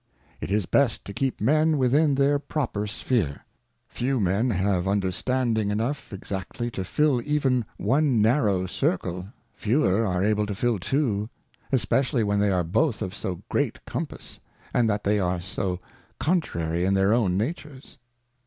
It 0.39 0.49
is 0.49 0.65
best 0.65 1.05
to 1.05 1.13
keep 1.13 1.39
Men 1.39 1.77
within 1.77 2.15
their 2.15 2.39
proper 2.39 2.87
Sphere; 2.87 3.45
few 3.87 4.19
Men 4.19 4.49
have 4.49 4.87
Understanding 4.87 5.69
enough 5.69 6.11
exactly 6.11 6.71
to 6.71 6.83
fill 6.83 7.21
even 7.21 7.65
one 7.77 8.19
narrow 8.19 8.65
Circle, 8.65 9.27
fewer 9.53 10.03
are 10.03 10.23
able 10.23 10.47
to 10.47 10.53
fiU 10.55 10.79
two; 10.79 11.29
especially 11.71 12.23
when 12.23 12.39
they 12.39 12.49
are 12.49 12.63
both 12.63 13.03
of 13.03 13.13
so 13.13 13.43
great 13.47 13.77
compass, 13.85 14.39
and 14.73 14.89
that 14.89 15.03
they 15.03 15.19
are 15.19 15.39
so 15.39 15.79
contrary 16.19 16.83
in 16.83 16.95
their 16.95 17.13
own 17.13 17.37
Natures. 17.37 17.99